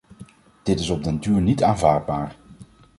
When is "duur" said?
1.19-1.41